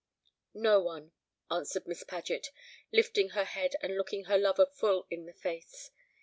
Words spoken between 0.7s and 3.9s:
one," answered Miss Paget, lifting her head,